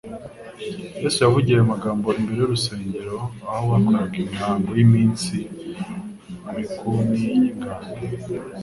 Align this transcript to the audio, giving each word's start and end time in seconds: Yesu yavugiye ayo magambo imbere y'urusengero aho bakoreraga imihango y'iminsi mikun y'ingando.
Yesu 1.03 1.17
yavugiye 1.25 1.55
ayo 1.57 1.65
magambo 1.73 2.07
imbere 2.19 2.39
y'urusengero 2.41 3.17
aho 3.51 3.63
bakoreraga 3.71 4.15
imihango 4.23 4.69
y'iminsi 4.77 5.35
mikun 6.53 7.07
y'ingando. 7.21 7.89